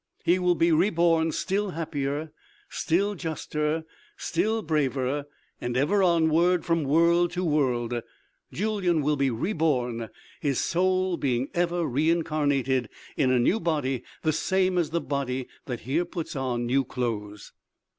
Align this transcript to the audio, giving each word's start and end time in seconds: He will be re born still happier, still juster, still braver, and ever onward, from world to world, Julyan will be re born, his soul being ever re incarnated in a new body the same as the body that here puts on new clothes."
He 0.25 0.39
will 0.39 0.55
be 0.55 0.71
re 0.71 0.89
born 0.89 1.31
still 1.31 1.69
happier, 1.69 2.31
still 2.71 3.13
juster, 3.13 3.85
still 4.17 4.63
braver, 4.63 5.25
and 5.59 5.77
ever 5.77 6.01
onward, 6.01 6.65
from 6.65 6.85
world 6.85 7.29
to 7.33 7.43
world, 7.45 8.01
Julyan 8.51 9.03
will 9.03 9.15
be 9.15 9.29
re 9.29 9.53
born, 9.53 10.09
his 10.39 10.59
soul 10.59 11.17
being 11.17 11.49
ever 11.53 11.85
re 11.85 12.09
incarnated 12.09 12.89
in 13.15 13.29
a 13.29 13.37
new 13.37 13.59
body 13.59 14.01
the 14.23 14.33
same 14.33 14.79
as 14.79 14.89
the 14.89 15.01
body 15.01 15.47
that 15.67 15.81
here 15.81 16.05
puts 16.05 16.35
on 16.35 16.65
new 16.65 16.83
clothes." 16.83 17.53